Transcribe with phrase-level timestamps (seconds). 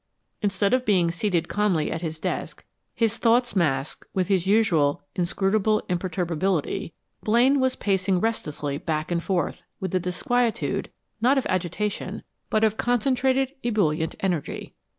[0.41, 2.65] Instead of being seated calmly at his desk,
[2.95, 9.61] his thoughts masked with his usual inscrutable imperturbability, Blaine was pacing restlessly back and forth
[9.79, 10.89] with the disquietude,
[11.21, 14.73] not of agitation, but of concentrated, ebullient energy.